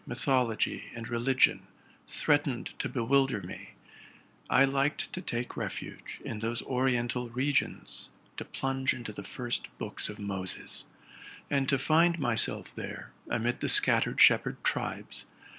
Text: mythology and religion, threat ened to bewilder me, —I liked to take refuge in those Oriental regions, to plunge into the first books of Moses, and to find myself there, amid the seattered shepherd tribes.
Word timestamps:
mythology 0.07 0.85
and 0.95 1.07
religion, 1.09 1.61
threat 2.07 2.45
ened 2.45 2.75
to 2.79 2.89
bewilder 2.89 3.39
me, 3.43 3.75
—I 4.49 4.65
liked 4.65 5.13
to 5.13 5.21
take 5.21 5.55
refuge 5.55 6.19
in 6.25 6.39
those 6.39 6.63
Oriental 6.63 7.29
regions, 7.29 8.09
to 8.37 8.43
plunge 8.43 8.95
into 8.95 9.13
the 9.13 9.21
first 9.21 9.67
books 9.77 10.09
of 10.09 10.17
Moses, 10.17 10.85
and 11.51 11.69
to 11.69 11.77
find 11.77 12.17
myself 12.17 12.73
there, 12.73 13.11
amid 13.29 13.59
the 13.59 13.69
seattered 13.69 14.19
shepherd 14.19 14.63
tribes. 14.63 15.27